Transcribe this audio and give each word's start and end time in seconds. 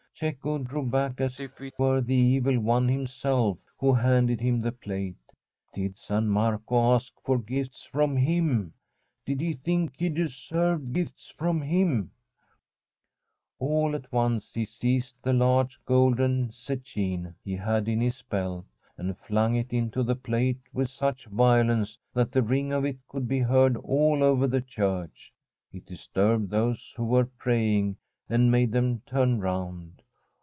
Cecco 0.21 0.59
drew 0.59 0.85
back 0.85 1.19
as 1.19 1.39
if 1.39 1.59
it 1.61 1.73
were 1.79 1.99
the 1.99 2.13
Evil 2.13 2.59
One 2.59 2.87
him 2.87 3.07
self 3.07 3.57
who 3.79 3.91
handed 3.91 4.39
him 4.39 4.61
the 4.61 4.71
plate. 4.71 5.15
Did 5.73 5.97
San 5.97 6.27
Marco 6.27 6.93
ask 6.93 7.11
for 7.25 7.39
gifts 7.39 7.85
from 7.85 8.15
him? 8.17 8.71
Did 9.25 9.41
he 9.41 9.53
think 9.53 9.95
he 9.97 10.09
deserved 10.09 10.93
gifts 10.93 11.31
from 11.35 11.59
him? 11.63 12.11
All 13.57 13.95
at 13.95 14.11
once 14.11 14.53
he 14.53 14.63
seized 14.63 15.15
the 15.23 15.33
large 15.33 15.83
golden 15.85 16.51
zecchine 16.51 17.33
he 17.43 17.55
had 17.55 17.87
in 17.87 17.99
his 17.99 18.21
belt, 18.21 18.67
and 18.99 19.17
flung 19.17 19.55
it 19.55 19.73
into 19.73 20.03
the 20.03 20.15
plate 20.15 20.61
with 20.71 20.91
such 20.91 21.25
violence 21.25 21.97
that 22.13 22.31
the 22.31 22.43
ring 22.43 22.71
of 22.71 22.85
it 22.85 22.99
could 23.07 23.27
be 23.27 23.39
heard 23.39 23.75
all 23.77 24.21
over 24.23 24.45
the 24.47 24.61
church. 24.61 25.33
It 25.73 25.87
disturbed 25.87 26.51
those 26.51 26.93
who 26.95 27.05
were 27.05 27.25
praying, 27.25 27.95
and 28.29 28.51
made 28.51 28.71
them 28.71 29.01
turn 29.07 29.39
round. 29.39 29.97